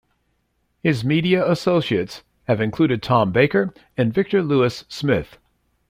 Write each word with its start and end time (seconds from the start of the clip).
His 0.81 1.05
media 1.05 1.47
associates 1.47 2.23
have 2.45 2.59
included 2.59 3.03
Tom 3.03 3.31
Baker 3.31 3.71
and 3.95 4.11
Victor 4.11 4.41
Lewis-Smith. 4.41 5.37